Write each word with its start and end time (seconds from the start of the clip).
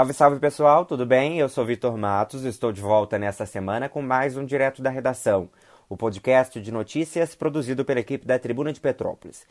Salve, 0.00 0.14
salve 0.14 0.40
pessoal, 0.40 0.86
tudo 0.86 1.04
bem? 1.04 1.38
Eu 1.38 1.46
sou 1.46 1.62
Vitor 1.62 1.94
Matos, 1.94 2.44
estou 2.44 2.72
de 2.72 2.80
volta 2.80 3.18
nesta 3.18 3.44
semana 3.44 3.86
com 3.86 4.00
mais 4.00 4.34
um 4.34 4.46
Direto 4.46 4.80
da 4.80 4.88
Redação, 4.88 5.50
o 5.90 5.96
podcast 5.96 6.58
de 6.58 6.72
notícias 6.72 7.34
produzido 7.34 7.84
pela 7.84 8.00
equipe 8.00 8.26
da 8.26 8.38
Tribuna 8.38 8.72
de 8.72 8.80
Petrópolis. 8.80 9.46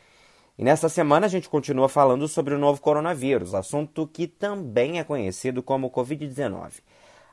E 0.58 0.64
nesta 0.64 0.88
semana 0.88 1.26
a 1.26 1.28
gente 1.28 1.48
continua 1.48 1.88
falando 1.88 2.26
sobre 2.26 2.52
o 2.52 2.58
novo 2.58 2.80
coronavírus, 2.80 3.54
assunto 3.54 4.08
que 4.12 4.26
também 4.26 4.98
é 4.98 5.04
conhecido 5.04 5.62
como 5.62 5.88
Covid-19. 5.88 6.80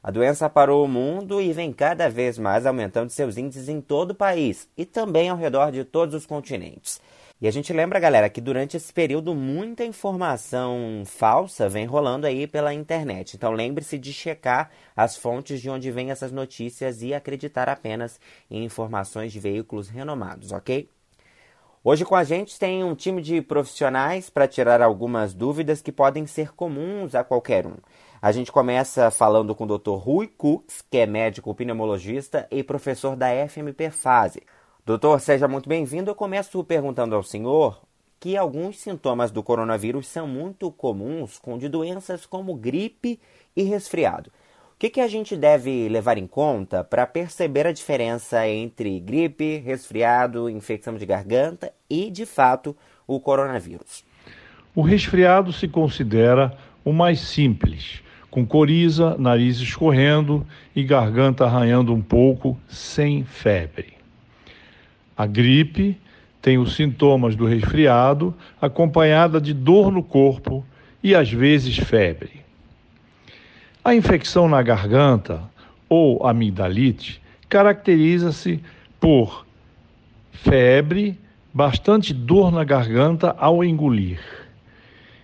A 0.03 0.11
doença 0.11 0.47
parou 0.47 0.85
o 0.85 0.87
mundo 0.87 1.41
e 1.41 1.51
vem 1.51 1.73
cada 1.73 2.11
vez 2.11 2.37
mais 2.37 2.67
aumentando 2.67 3.09
seus 3.09 3.35
índices 3.35 3.67
em 3.67 3.81
todo 3.81 4.11
o 4.11 4.15
país 4.15 4.69
e 4.77 4.85
também 4.85 5.27
ao 5.27 5.37
redor 5.37 5.71
de 5.71 5.83
todos 5.83 6.13
os 6.13 6.27
continentes. 6.27 7.01
E 7.39 7.47
a 7.47 7.51
gente 7.51 7.71
lembra, 7.71 7.99
galera, 7.99 8.31
que 8.31 8.41
durante 8.41 8.77
esse 8.77 8.91
período 8.91 9.35
muita 9.35 9.85
informação 9.85 11.03
falsa 11.05 11.69
vem 11.69 11.85
rolando 11.85 12.25
aí 12.25 12.47
pela 12.47 12.73
internet. 12.73 13.35
Então 13.35 13.51
lembre-se 13.51 13.99
de 13.99 14.11
checar 14.11 14.71
as 14.95 15.15
fontes 15.15 15.61
de 15.61 15.69
onde 15.69 15.91
vêm 15.91 16.09
essas 16.09 16.31
notícias 16.31 17.03
e 17.03 17.13
acreditar 17.13 17.69
apenas 17.69 18.19
em 18.49 18.65
informações 18.65 19.31
de 19.31 19.39
veículos 19.39 19.87
renomados, 19.87 20.51
ok? 20.51 20.89
Hoje 21.83 22.03
com 22.03 22.15
a 22.15 22.23
gente 22.23 22.57
tem 22.57 22.83
um 22.83 22.95
time 22.95 23.21
de 23.21 23.39
profissionais 23.39 24.31
para 24.31 24.47
tirar 24.47 24.81
algumas 24.81 25.35
dúvidas 25.35 25.79
que 25.79 25.91
podem 25.91 26.25
ser 26.25 26.55
comuns 26.55 27.13
a 27.13 27.23
qualquer 27.23 27.67
um. 27.67 27.75
A 28.19 28.31
gente 28.31 28.51
começa 28.51 29.11
falando 29.11 29.53
com 29.53 29.63
o 29.65 29.77
Dr. 29.77 29.91
Rui 29.91 30.27
Cooks, 30.27 30.83
que 30.89 30.97
é 30.97 31.05
médico 31.05 31.53
pneumologista 31.53 32.47
e 32.49 32.63
professor 32.63 33.15
da 33.15 33.27
FMP 33.47 33.91
Fase. 33.91 34.41
Doutor, 34.87 35.19
seja 35.19 35.49
muito 35.49 35.67
bem-vindo. 35.67 36.09
Eu 36.09 36.15
começo 36.15 36.63
perguntando 36.63 37.13
ao 37.13 37.21
senhor 37.21 37.81
que 38.21 38.37
alguns 38.37 38.79
sintomas 38.79 39.31
do 39.31 39.43
coronavírus 39.43 40.07
são 40.07 40.25
muito 40.25 40.71
comuns 40.71 41.37
com 41.37 41.57
de 41.57 41.67
doenças 41.67 42.25
como 42.25 42.55
gripe 42.55 43.19
e 43.53 43.63
resfriado. 43.63 44.29
O 44.29 44.79
que, 44.79 44.89
que 44.89 45.01
a 45.01 45.07
gente 45.09 45.35
deve 45.35 45.89
levar 45.89 46.17
em 46.17 46.25
conta 46.25 46.85
para 46.85 47.05
perceber 47.05 47.67
a 47.67 47.73
diferença 47.73 48.47
entre 48.47 48.97
gripe, 49.01 49.57
resfriado, 49.57 50.49
infecção 50.49 50.95
de 50.95 51.05
garganta 51.05 51.73
e, 51.89 52.09
de 52.09 52.25
fato, 52.25 52.73
o 53.05 53.19
coronavírus? 53.19 54.05
O 54.73 54.81
resfriado 54.81 55.51
se 55.51 55.67
considera 55.67 56.57
o 56.85 56.93
mais 56.93 57.19
simples, 57.19 58.01
com 58.31 58.47
coriza, 58.47 59.17
nariz 59.17 59.57
escorrendo 59.57 60.47
e 60.73 60.81
garganta 60.81 61.43
arranhando 61.43 61.93
um 61.93 62.01
pouco, 62.01 62.57
sem 62.69 63.25
febre. 63.25 63.96
A 65.17 65.25
gripe 65.25 65.97
tem 66.41 66.57
os 66.57 66.75
sintomas 66.75 67.35
do 67.35 67.45
resfriado, 67.45 68.35
acompanhada 68.61 69.41
de 69.41 69.53
dor 69.53 69.91
no 69.91 70.03
corpo 70.03 70.63
e 71.03 71.15
às 71.15 71.31
vezes 71.31 71.77
febre. 71.77 72.45
A 73.83 73.95
infecção 73.95 74.47
na 74.47 74.61
garganta 74.61 75.41
ou 75.89 76.25
amigdalite 76.27 77.21
caracteriza-se 77.49 78.61
por 78.99 79.45
febre, 80.31 81.17
bastante 81.53 82.13
dor 82.13 82.51
na 82.51 82.63
garganta 82.63 83.35
ao 83.39 83.63
engolir. 83.63 84.19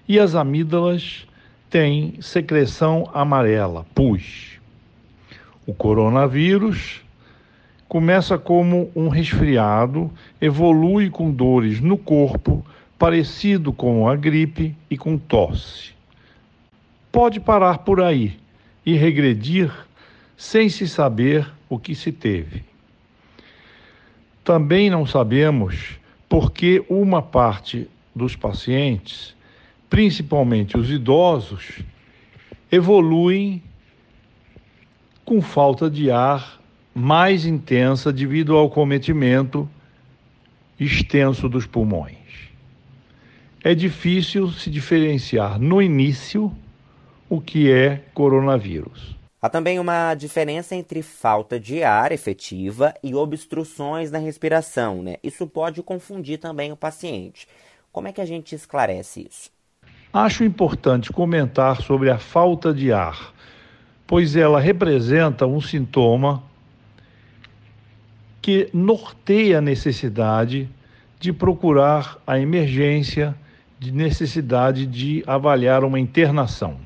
E 0.07 0.19
as 0.19 0.33
amígdalas 0.33 1.27
têm 1.69 2.15
secreção 2.21 3.09
amarela, 3.13 3.85
pus. 3.93 4.59
O 5.65 5.73
coronavírus 5.73 7.01
Começa 7.93 8.39
como 8.39 8.91
um 8.95 9.07
resfriado, 9.07 10.11
evolui 10.41 11.11
com 11.11 11.29
dores 11.29 11.79
no 11.79 11.95
corpo, 11.95 12.65
parecido 12.97 13.71
com 13.71 14.09
a 14.09 14.15
gripe 14.15 14.75
e 14.89 14.97
com 14.97 15.15
tosse. 15.15 15.91
Pode 17.11 17.39
parar 17.39 17.77
por 17.77 18.01
aí 18.01 18.35
e 18.83 18.95
regredir 18.95 19.71
sem 20.35 20.69
se 20.69 20.87
saber 20.87 21.47
o 21.69 21.77
que 21.77 21.93
se 21.93 22.11
teve. 22.11 22.63
Também 24.43 24.89
não 24.89 25.05
sabemos 25.05 25.99
por 26.27 26.51
que 26.51 26.83
uma 26.89 27.21
parte 27.21 27.87
dos 28.15 28.35
pacientes, 28.35 29.35
principalmente 29.87 30.75
os 30.79 30.89
idosos, 30.89 31.83
evoluem 32.71 33.61
com 35.23 35.39
falta 35.43 35.91
de 35.91 36.09
ar 36.09 36.62
mais 36.93 37.45
intensa 37.45 38.13
devido 38.13 38.55
ao 38.55 38.69
cometimento 38.69 39.67
extenso 40.79 41.49
dos 41.49 41.65
pulmões. 41.65 42.17
É 43.63 43.73
difícil 43.73 44.51
se 44.51 44.69
diferenciar 44.69 45.59
no 45.59 45.81
início 45.81 46.51
o 47.29 47.39
que 47.39 47.71
é 47.71 48.03
coronavírus. 48.13 49.15
Há 49.41 49.49
também 49.49 49.79
uma 49.79 50.13
diferença 50.13 50.75
entre 50.75 51.01
falta 51.01 51.59
de 51.59 51.83
ar 51.83 52.11
efetiva 52.11 52.93
e 53.03 53.15
obstruções 53.15 54.11
na 54.11 54.17
respiração, 54.17 55.01
né? 55.01 55.17
Isso 55.23 55.47
pode 55.47 55.81
confundir 55.81 56.37
também 56.39 56.71
o 56.71 56.77
paciente. 56.77 57.47
Como 57.91 58.07
é 58.07 58.11
que 58.11 58.21
a 58.21 58.25
gente 58.25 58.55
esclarece 58.55 59.27
isso? 59.29 59.49
Acho 60.13 60.43
importante 60.43 61.11
comentar 61.11 61.81
sobre 61.81 62.09
a 62.09 62.19
falta 62.19 62.73
de 62.73 62.93
ar, 62.93 63.33
pois 64.05 64.35
ela 64.35 64.59
representa 64.59 65.47
um 65.47 65.59
sintoma 65.59 66.43
que 68.43 68.69
norteia 68.73 69.59
a 69.59 69.61
necessidade 69.61 70.69
de 71.17 71.31
procurar 71.31 72.17
a 72.27 72.37
emergência, 72.37 73.33
de 73.79 73.89
necessidade 73.89 74.85
de 74.85 75.23
avaliar 75.25 75.85
uma 75.85 75.97
internação. 75.97 76.77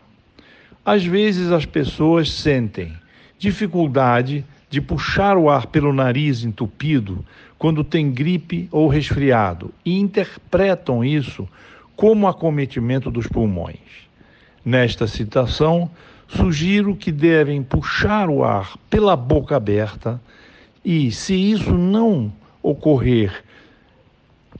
Às 0.85 1.03
vezes 1.03 1.51
as 1.51 1.65
pessoas 1.65 2.31
sentem 2.31 2.93
dificuldade 3.39 4.45
de 4.69 4.79
puxar 4.79 5.35
o 5.35 5.49
ar 5.49 5.65
pelo 5.65 5.91
nariz 5.91 6.43
entupido 6.43 7.25
quando 7.57 7.83
tem 7.83 8.11
gripe 8.11 8.69
ou 8.71 8.87
resfriado 8.87 9.73
e 9.83 9.99
interpretam 9.99 11.03
isso 11.03 11.49
como 11.95 12.27
acometimento 12.27 13.09
dos 13.09 13.25
pulmões. 13.25 13.79
Nesta 14.63 15.07
situação, 15.07 15.89
sugiro 16.27 16.95
que 16.95 17.11
devem 17.11 17.63
puxar 17.63 18.29
o 18.29 18.43
ar 18.43 18.77
pela 18.91 19.15
boca 19.15 19.55
aberta 19.55 20.21
e 20.89 21.11
se 21.11 21.35
isso 21.35 21.73
não 21.73 22.31
ocorrer 22.63 23.43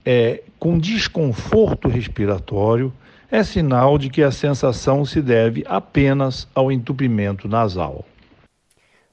é, 0.04 0.42
com 0.58 0.78
desconforto 0.78 1.88
respiratório, 1.88 2.92
é 3.30 3.42
sinal 3.42 3.96
de 3.96 4.10
que 4.10 4.22
a 4.22 4.30
sensação 4.30 5.06
se 5.06 5.22
deve 5.22 5.64
apenas 5.66 6.46
ao 6.54 6.70
entupimento 6.70 7.48
nasal. 7.48 8.04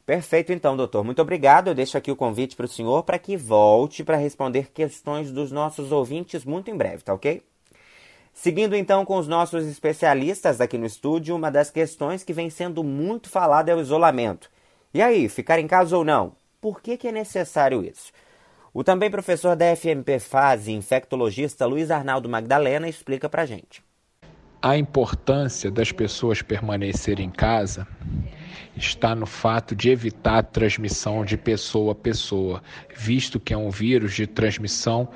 Perfeito, 0.05 0.51
então, 0.51 0.75
doutor. 0.75 1.05
Muito 1.05 1.21
obrigado. 1.21 1.69
Eu 1.69 1.73
deixo 1.73 1.97
aqui 1.97 2.11
o 2.11 2.17
convite 2.17 2.53
para 2.53 2.65
o 2.65 2.67
senhor 2.67 3.03
para 3.03 3.17
que 3.17 3.37
volte 3.37 4.03
para 4.03 4.17
responder 4.17 4.69
questões 4.73 5.31
dos 5.31 5.53
nossos 5.53 5.93
ouvintes 5.93 6.43
muito 6.43 6.69
em 6.69 6.75
breve, 6.75 7.01
tá 7.01 7.13
ok? 7.13 7.41
Seguindo 8.33 8.75
então 8.75 9.05
com 9.05 9.15
os 9.15 9.27
nossos 9.27 9.65
especialistas 9.67 10.59
aqui 10.59 10.77
no 10.77 10.85
estúdio, 10.85 11.33
uma 11.33 11.49
das 11.49 11.71
questões 11.71 12.25
que 12.25 12.33
vem 12.33 12.49
sendo 12.49 12.83
muito 12.83 13.29
falada 13.29 13.71
é 13.71 13.75
o 13.75 13.79
isolamento. 13.79 14.51
E 14.93 15.01
aí, 15.01 15.29
ficar 15.29 15.59
em 15.59 15.67
casa 15.67 15.95
ou 15.95 16.03
não? 16.03 16.35
Por 16.65 16.81
que, 16.81 16.97
que 16.97 17.07
é 17.07 17.11
necessário 17.11 17.83
isso? 17.83 18.11
O 18.73 18.83
também 18.83 19.11
professor 19.11 19.55
da 19.55 19.75
FMP 19.75 20.17
Fase, 20.17 20.71
infectologista 20.71 21.63
Luiz 21.67 21.91
Arnaldo 21.91 22.27
Magdalena, 22.27 22.89
explica 22.89 23.29
para 23.29 23.45
gente. 23.45 23.83
A 24.59 24.75
importância 24.75 25.69
das 25.69 25.91
pessoas 25.91 26.41
permanecerem 26.41 27.27
em 27.27 27.29
casa 27.29 27.87
está 28.75 29.13
no 29.13 29.27
fato 29.27 29.75
de 29.75 29.91
evitar 29.91 30.39
a 30.39 30.43
transmissão 30.43 31.23
de 31.23 31.37
pessoa 31.37 31.91
a 31.91 31.95
pessoa, 31.95 32.63
visto 32.97 33.39
que 33.39 33.53
é 33.53 33.57
um 33.57 33.69
vírus 33.69 34.15
de 34.15 34.25
transmissão 34.25 35.07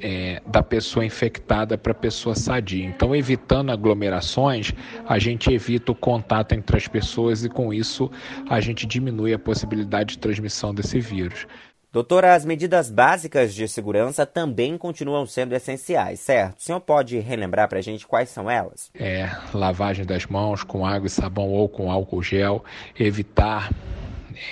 é, 0.00 0.42
da 0.46 0.62
pessoa 0.62 1.04
infectada 1.04 1.76
para 1.76 1.92
a 1.92 1.94
pessoa 1.94 2.34
sadia. 2.34 2.84
Então, 2.84 3.14
evitando 3.14 3.70
aglomerações, 3.70 4.72
a 5.06 5.18
gente 5.18 5.52
evita 5.52 5.92
o 5.92 5.94
contato 5.94 6.52
entre 6.52 6.76
as 6.76 6.88
pessoas 6.88 7.44
e, 7.44 7.48
com 7.48 7.72
isso, 7.72 8.10
a 8.48 8.60
gente 8.60 8.86
diminui 8.86 9.32
a 9.32 9.38
possibilidade 9.38 10.14
de 10.14 10.18
transmissão 10.18 10.74
desse 10.74 11.00
vírus. 11.00 11.46
Doutora, 11.92 12.34
as 12.34 12.44
medidas 12.44 12.88
básicas 12.88 13.52
de 13.52 13.66
segurança 13.66 14.24
também 14.24 14.78
continuam 14.78 15.26
sendo 15.26 15.56
essenciais, 15.56 16.20
certo? 16.20 16.58
O 16.58 16.62
senhor 16.62 16.80
pode 16.80 17.18
relembrar 17.18 17.68
para 17.68 17.80
a 17.80 17.82
gente 17.82 18.06
quais 18.06 18.28
são 18.28 18.48
elas? 18.48 18.92
É, 18.94 19.28
lavagem 19.52 20.06
das 20.06 20.24
mãos 20.24 20.62
com 20.62 20.86
água 20.86 21.08
e 21.08 21.10
sabão 21.10 21.48
ou 21.48 21.68
com 21.68 21.90
álcool 21.90 22.22
gel, 22.22 22.64
evitar 22.96 23.72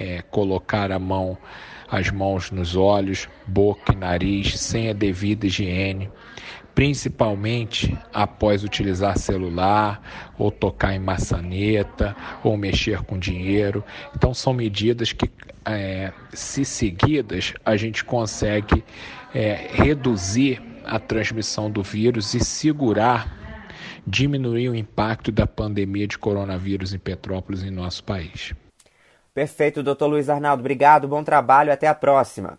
é, 0.00 0.22
colocar 0.22 0.90
a 0.90 0.98
mão 0.98 1.38
as 1.90 2.10
mãos 2.10 2.50
nos 2.50 2.76
olhos, 2.76 3.28
boca 3.46 3.92
e 3.92 3.96
nariz 3.96 4.58
sem 4.58 4.90
a 4.90 4.92
devida 4.92 5.46
higiene, 5.46 6.10
principalmente 6.74 7.98
após 8.12 8.62
utilizar 8.62 9.18
celular 9.18 10.00
ou 10.38 10.50
tocar 10.50 10.94
em 10.94 10.98
maçaneta 10.98 12.14
ou 12.44 12.56
mexer 12.56 13.02
com 13.02 13.18
dinheiro. 13.18 13.82
Então, 14.14 14.32
são 14.32 14.52
medidas 14.52 15.12
que, 15.12 15.30
é, 15.64 16.12
se 16.32 16.64
seguidas, 16.64 17.54
a 17.64 17.76
gente 17.76 18.04
consegue 18.04 18.84
é, 19.34 19.68
reduzir 19.72 20.62
a 20.84 20.98
transmissão 20.98 21.70
do 21.70 21.82
vírus 21.82 22.34
e 22.34 22.40
segurar 22.40 23.36
diminuir 24.06 24.70
o 24.70 24.74
impacto 24.74 25.30
da 25.30 25.46
pandemia 25.46 26.06
de 26.06 26.16
coronavírus 26.16 26.94
em 26.94 26.98
Petrópolis 26.98 27.62
em 27.62 27.70
nosso 27.70 28.02
país. 28.04 28.54
Perfeito, 29.38 29.84
doutor 29.84 30.08
Luiz 30.08 30.28
Arnaldo. 30.28 30.62
Obrigado, 30.62 31.06
bom 31.06 31.22
trabalho, 31.22 31.72
até 31.72 31.86
a 31.86 31.94
próxima. 31.94 32.58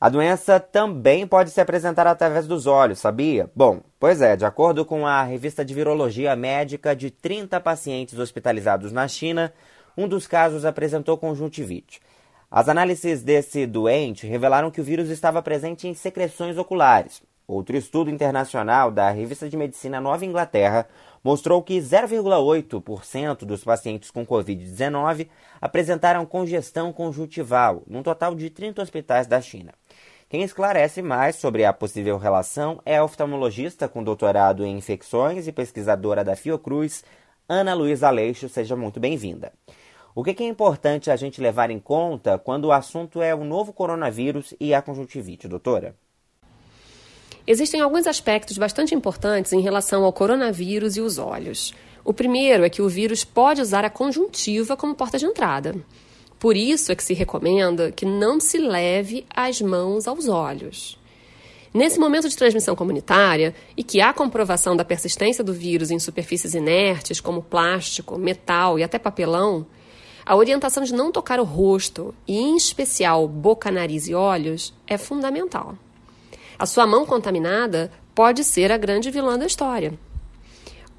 A 0.00 0.08
doença 0.08 0.58
também 0.58 1.24
pode 1.24 1.50
se 1.50 1.60
apresentar 1.60 2.04
através 2.04 2.48
dos 2.48 2.66
olhos, 2.66 2.98
sabia? 2.98 3.48
Bom, 3.54 3.80
pois 3.96 4.20
é, 4.20 4.34
de 4.34 4.44
acordo 4.44 4.84
com 4.84 5.06
a 5.06 5.22
revista 5.22 5.64
de 5.64 5.72
Virologia 5.72 6.34
Médica, 6.34 6.96
de 6.96 7.12
30 7.12 7.60
pacientes 7.60 8.18
hospitalizados 8.18 8.90
na 8.90 9.06
China, 9.06 9.54
um 9.96 10.08
dos 10.08 10.26
casos 10.26 10.64
apresentou 10.64 11.16
conjuntivite. 11.16 12.00
As 12.50 12.68
análises 12.68 13.22
desse 13.22 13.64
doente 13.64 14.26
revelaram 14.26 14.68
que 14.68 14.80
o 14.80 14.84
vírus 14.84 15.10
estava 15.10 15.40
presente 15.40 15.86
em 15.86 15.94
secreções 15.94 16.58
oculares. 16.58 17.22
Outro 17.50 17.76
estudo 17.76 18.08
internacional 18.08 18.92
da 18.92 19.10
revista 19.10 19.48
de 19.48 19.56
medicina 19.56 20.00
Nova 20.00 20.24
Inglaterra 20.24 20.86
mostrou 21.20 21.60
que 21.60 21.80
0,8% 21.80 23.38
dos 23.38 23.64
pacientes 23.64 24.08
com 24.08 24.24
Covid-19 24.24 25.26
apresentaram 25.60 26.24
congestão 26.24 26.92
conjuntival, 26.92 27.82
num 27.88 28.04
total 28.04 28.36
de 28.36 28.50
30 28.50 28.80
hospitais 28.80 29.26
da 29.26 29.40
China. 29.40 29.74
Quem 30.28 30.44
esclarece 30.44 31.02
mais 31.02 31.34
sobre 31.34 31.64
a 31.64 31.72
possível 31.72 32.16
relação 32.18 32.80
é 32.86 32.98
a 32.98 33.04
oftalmologista 33.04 33.88
com 33.88 34.04
doutorado 34.04 34.64
em 34.64 34.76
infecções 34.78 35.48
e 35.48 35.52
pesquisadora 35.52 36.22
da 36.22 36.36
Fiocruz, 36.36 37.02
Ana 37.48 37.74
Luísa 37.74 38.06
Aleixo. 38.06 38.48
Seja 38.48 38.76
muito 38.76 39.00
bem-vinda. 39.00 39.52
O 40.14 40.22
que 40.22 40.40
é 40.40 40.46
importante 40.46 41.10
a 41.10 41.16
gente 41.16 41.40
levar 41.40 41.68
em 41.68 41.80
conta 41.80 42.38
quando 42.38 42.66
o 42.66 42.72
assunto 42.72 43.20
é 43.20 43.34
o 43.34 43.42
novo 43.42 43.72
coronavírus 43.72 44.54
e 44.60 44.72
a 44.72 44.80
conjuntivite, 44.80 45.48
doutora? 45.48 45.96
Existem 47.46 47.80
alguns 47.80 48.06
aspectos 48.06 48.58
bastante 48.58 48.94
importantes 48.94 49.52
em 49.52 49.60
relação 49.60 50.04
ao 50.04 50.12
coronavírus 50.12 50.96
e 50.96 51.00
os 51.00 51.18
olhos. 51.18 51.72
O 52.04 52.12
primeiro 52.12 52.64
é 52.64 52.70
que 52.70 52.82
o 52.82 52.88
vírus 52.88 53.24
pode 53.24 53.60
usar 53.60 53.84
a 53.84 53.90
conjuntiva 53.90 54.76
como 54.76 54.94
porta 54.94 55.18
de 55.18 55.26
entrada. 55.26 55.74
Por 56.38 56.56
isso 56.56 56.90
é 56.90 56.94
que 56.94 57.04
se 57.04 57.12
recomenda 57.12 57.92
que 57.92 58.06
não 58.06 58.40
se 58.40 58.58
leve 58.58 59.26
as 59.34 59.60
mãos 59.60 60.08
aos 60.08 60.28
olhos. 60.28 60.98
Nesse 61.72 62.00
momento 62.00 62.28
de 62.28 62.36
transmissão 62.36 62.74
comunitária 62.74 63.54
e 63.76 63.84
que 63.84 64.00
há 64.00 64.12
comprovação 64.12 64.74
da 64.74 64.84
persistência 64.84 65.44
do 65.44 65.52
vírus 65.52 65.90
em 65.90 65.98
superfícies 65.98 66.54
inertes, 66.54 67.20
como 67.20 67.42
plástico, 67.42 68.18
metal 68.18 68.78
e 68.78 68.82
até 68.82 68.98
papelão, 68.98 69.66
a 70.26 70.34
orientação 70.34 70.82
de 70.82 70.92
não 70.92 71.12
tocar 71.12 71.38
o 71.38 71.44
rosto, 71.44 72.14
e 72.26 72.38
em 72.38 72.56
especial 72.56 73.26
boca, 73.28 73.70
nariz 73.70 74.08
e 74.08 74.14
olhos, 74.14 74.74
é 74.86 74.98
fundamental. 74.98 75.76
A 76.60 76.66
sua 76.66 76.86
mão 76.86 77.06
contaminada 77.06 77.90
pode 78.14 78.44
ser 78.44 78.70
a 78.70 78.76
grande 78.76 79.10
vilã 79.10 79.38
da 79.38 79.46
história. 79.46 79.94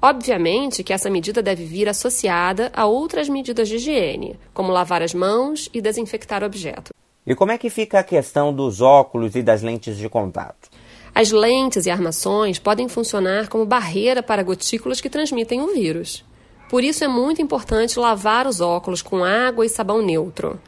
Obviamente 0.02 0.82
que 0.82 0.92
essa 0.92 1.08
medida 1.08 1.40
deve 1.40 1.64
vir 1.64 1.88
associada 1.88 2.72
a 2.74 2.84
outras 2.84 3.28
medidas 3.28 3.68
de 3.68 3.76
higiene, 3.76 4.36
como 4.52 4.72
lavar 4.72 5.02
as 5.02 5.14
mãos 5.14 5.70
e 5.72 5.80
desinfectar 5.80 6.42
o 6.42 6.46
objeto. 6.46 6.92
E 7.24 7.36
como 7.36 7.52
é 7.52 7.58
que 7.58 7.70
fica 7.70 8.00
a 8.00 8.02
questão 8.02 8.52
dos 8.52 8.80
óculos 8.80 9.36
e 9.36 9.42
das 9.44 9.62
lentes 9.62 9.96
de 9.96 10.08
contato? 10.08 10.68
As 11.14 11.30
lentes 11.30 11.86
e 11.86 11.92
armações 11.92 12.58
podem 12.58 12.88
funcionar 12.88 13.46
como 13.46 13.64
barreira 13.64 14.20
para 14.20 14.42
gotículas 14.42 15.00
que 15.00 15.08
transmitem 15.08 15.60
o 15.60 15.72
vírus. 15.72 16.24
Por 16.68 16.82
isso 16.82 17.04
é 17.04 17.08
muito 17.08 17.40
importante 17.40 18.00
lavar 18.00 18.48
os 18.48 18.60
óculos 18.60 19.00
com 19.00 19.22
água 19.22 19.64
e 19.64 19.68
sabão 19.68 20.02
neutro. 20.02 20.58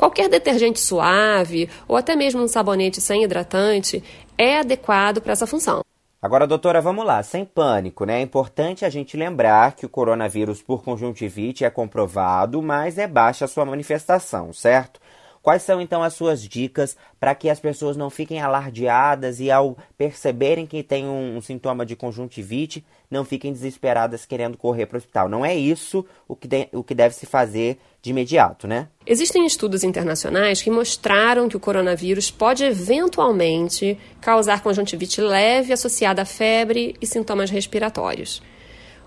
Qualquer 0.00 0.30
detergente 0.30 0.80
suave 0.80 1.68
ou 1.86 1.94
até 1.94 2.16
mesmo 2.16 2.42
um 2.42 2.48
sabonete 2.48 3.02
sem 3.02 3.22
hidratante 3.22 4.02
é 4.38 4.60
adequado 4.60 5.20
para 5.20 5.32
essa 5.32 5.46
função. 5.46 5.82
Agora, 6.22 6.46
doutora, 6.46 6.80
vamos 6.80 7.04
lá, 7.04 7.22
sem 7.22 7.44
pânico, 7.44 8.06
né? 8.06 8.18
É 8.18 8.22
importante 8.22 8.86
a 8.86 8.88
gente 8.88 9.14
lembrar 9.14 9.76
que 9.76 9.84
o 9.84 9.90
coronavírus 9.90 10.62
por 10.62 10.82
conjuntivite 10.82 11.66
é 11.66 11.70
comprovado, 11.70 12.62
mas 12.62 12.96
é 12.96 13.06
baixa 13.06 13.44
a 13.44 13.48
sua 13.48 13.66
manifestação, 13.66 14.54
certo? 14.54 14.98
Quais 15.42 15.62
são 15.62 15.80
então 15.80 16.02
as 16.02 16.12
suas 16.12 16.42
dicas 16.42 16.96
para 17.18 17.34
que 17.34 17.48
as 17.48 17.58
pessoas 17.58 17.96
não 17.96 18.10
fiquem 18.10 18.40
alardeadas 18.40 19.40
e, 19.40 19.50
ao 19.50 19.76
perceberem 19.96 20.66
que 20.66 20.82
tem 20.82 21.06
um, 21.06 21.38
um 21.38 21.40
sintoma 21.40 21.86
de 21.86 21.96
conjuntivite, 21.96 22.84
não 23.10 23.24
fiquem 23.24 23.50
desesperadas 23.50 24.26
querendo 24.26 24.58
correr 24.58 24.84
para 24.84 24.96
o 24.96 24.98
hospital? 24.98 25.28
Não 25.30 25.44
é 25.44 25.56
isso 25.56 26.04
o 26.28 26.36
que, 26.36 26.46
de, 26.46 26.68
o 26.72 26.84
que 26.84 26.94
deve 26.94 27.14
se 27.14 27.24
fazer 27.24 27.78
de 28.02 28.10
imediato, 28.10 28.68
né? 28.68 28.88
Existem 29.06 29.46
estudos 29.46 29.82
internacionais 29.82 30.60
que 30.60 30.70
mostraram 30.70 31.48
que 31.48 31.56
o 31.56 31.60
coronavírus 31.60 32.30
pode 32.30 32.62
eventualmente 32.62 33.98
causar 34.20 34.62
conjuntivite 34.62 35.22
leve 35.22 35.72
associada 35.72 36.20
a 36.20 36.26
febre 36.26 36.94
e 37.00 37.06
sintomas 37.06 37.50
respiratórios. 37.50 38.42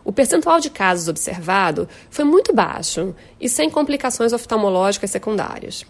O 0.04 0.12
percentual 0.12 0.60
de 0.60 0.70
casos 0.70 1.08
observado 1.08 1.88
foi 2.10 2.26
muito 2.26 2.54
baixo 2.54 3.16
e 3.40 3.48
sem 3.48 3.70
complicações 3.70 4.34
oftalmológicas 4.34 5.12
secundárias. 5.12 5.86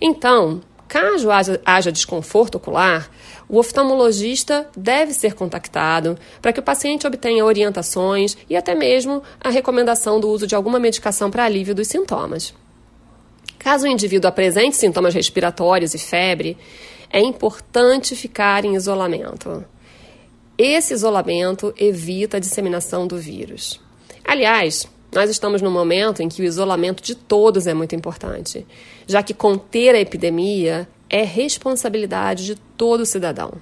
Então, 0.00 0.62
caso 0.88 1.30
haja, 1.30 1.60
haja, 1.64 1.92
desconforto 1.92 2.56
ocular, 2.56 3.10
o 3.48 3.58
oftalmologista 3.58 4.68
deve 4.76 5.12
ser 5.12 5.34
contactado 5.34 6.18
para 6.40 6.52
que 6.52 6.60
o 6.60 6.62
paciente 6.62 7.06
obtenha 7.06 7.44
orientações 7.44 8.36
e 8.48 8.56
até 8.56 8.74
mesmo 8.74 9.22
a 9.40 9.50
recomendação 9.50 10.20
do 10.20 10.28
uso 10.28 10.46
de 10.46 10.54
alguma 10.54 10.78
medicação 10.78 11.30
para 11.30 11.44
alívio 11.44 11.74
dos 11.74 11.88
sintomas. 11.88 12.54
Caso 13.58 13.84
o 13.84 13.88
indivíduo 13.88 14.28
apresente 14.28 14.76
sintomas 14.76 15.12
respiratórios 15.12 15.94
e 15.94 15.98
febre, 15.98 16.56
é 17.12 17.20
importante 17.20 18.16
ficar 18.16 18.64
em 18.64 18.74
isolamento. 18.74 19.64
Esse 20.56 20.94
isolamento 20.94 21.74
evita 21.76 22.36
a 22.36 22.40
disseminação 22.40 23.06
do 23.06 23.18
vírus. 23.18 23.80
Aliás, 24.24 24.88
nós 25.12 25.28
estamos 25.28 25.60
num 25.60 25.70
momento 25.70 26.22
em 26.22 26.28
que 26.28 26.42
o 26.42 26.44
isolamento 26.44 27.02
de 27.02 27.14
todos 27.14 27.66
é 27.66 27.74
muito 27.74 27.94
importante, 27.94 28.66
já 29.06 29.22
que 29.22 29.34
conter 29.34 29.94
a 29.94 30.00
epidemia 30.00 30.88
é 31.08 31.22
responsabilidade 31.22 32.46
de 32.46 32.54
todo 32.54 33.04
cidadão. 33.04 33.52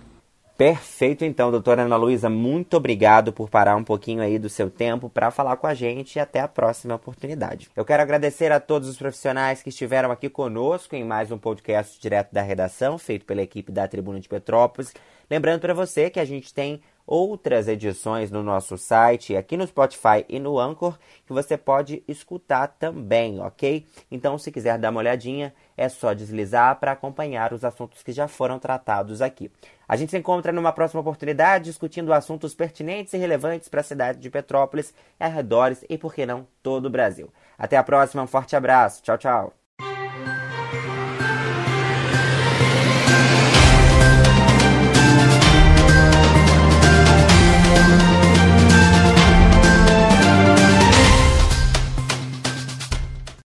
Perfeito, 0.58 1.24
então, 1.24 1.52
doutora 1.52 1.82
Ana 1.82 1.94
Luísa, 1.94 2.28
muito 2.28 2.76
obrigado 2.76 3.32
por 3.32 3.48
parar 3.48 3.76
um 3.76 3.84
pouquinho 3.84 4.20
aí 4.20 4.40
do 4.40 4.48
seu 4.48 4.68
tempo 4.68 5.08
para 5.08 5.30
falar 5.30 5.56
com 5.56 5.68
a 5.68 5.72
gente 5.72 6.16
e 6.16 6.20
até 6.20 6.40
a 6.40 6.48
próxima 6.48 6.96
oportunidade. 6.96 7.70
Eu 7.76 7.84
quero 7.84 8.02
agradecer 8.02 8.50
a 8.50 8.58
todos 8.58 8.88
os 8.88 8.96
profissionais 8.96 9.62
que 9.62 9.68
estiveram 9.68 10.10
aqui 10.10 10.28
conosco 10.28 10.96
em 10.96 11.04
mais 11.04 11.30
um 11.30 11.38
podcast 11.38 12.00
direto 12.00 12.32
da 12.32 12.42
redação, 12.42 12.98
feito 12.98 13.24
pela 13.24 13.40
equipe 13.40 13.70
da 13.70 13.86
Tribuna 13.86 14.18
de 14.18 14.28
Petrópolis. 14.28 14.92
Lembrando 15.30 15.60
para 15.60 15.74
você 15.74 16.10
que 16.10 16.18
a 16.18 16.24
gente 16.24 16.52
tem 16.52 16.80
outras 17.08 17.66
edições 17.66 18.30
no 18.30 18.42
nosso 18.42 18.76
site, 18.76 19.34
aqui 19.34 19.56
no 19.56 19.66
Spotify 19.66 20.26
e 20.28 20.38
no 20.38 20.58
Anchor, 20.58 20.98
que 21.26 21.32
você 21.32 21.56
pode 21.56 22.04
escutar 22.06 22.68
também, 22.68 23.40
ok? 23.40 23.86
Então, 24.10 24.36
se 24.36 24.52
quiser 24.52 24.78
dar 24.78 24.90
uma 24.90 25.00
olhadinha, 25.00 25.54
é 25.74 25.88
só 25.88 26.12
deslizar 26.12 26.78
para 26.78 26.92
acompanhar 26.92 27.54
os 27.54 27.64
assuntos 27.64 28.02
que 28.02 28.12
já 28.12 28.28
foram 28.28 28.58
tratados 28.58 29.22
aqui. 29.22 29.50
A 29.88 29.96
gente 29.96 30.10
se 30.10 30.18
encontra 30.18 30.52
numa 30.52 30.72
próxima 30.72 31.00
oportunidade 31.00 31.64
discutindo 31.64 32.12
assuntos 32.12 32.54
pertinentes 32.54 33.14
e 33.14 33.16
relevantes 33.16 33.70
para 33.70 33.80
a 33.80 33.84
cidade 33.84 34.18
de 34.18 34.28
Petrópolis, 34.28 34.92
arredores 35.18 35.82
e, 35.88 35.96
por 35.96 36.12
que 36.12 36.26
não, 36.26 36.46
todo 36.62 36.86
o 36.86 36.90
Brasil. 36.90 37.32
Até 37.56 37.78
a 37.78 37.82
próxima, 37.82 38.22
um 38.22 38.26
forte 38.26 38.54
abraço. 38.54 39.02
Tchau, 39.02 39.16
tchau. 39.16 39.57